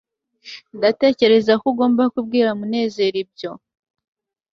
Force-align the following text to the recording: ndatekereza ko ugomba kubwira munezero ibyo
ndatekereza 0.77 1.53
ko 1.61 1.65
ugomba 1.71 2.03
kubwira 2.13 2.49
munezero 2.59 3.17
ibyo 3.23 3.51